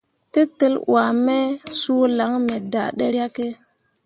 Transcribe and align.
Tetel 0.33 0.73
wuah 0.91 1.11
me 1.25 1.37
suu 1.79 2.05
lan 2.17 2.33
me 2.47 2.55
daa 2.73 2.89
ɗeryakke. 2.97 3.45